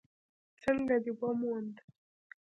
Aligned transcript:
_څنګه 0.61 0.95
دې 1.03 1.11
وموند؟ 1.19 1.75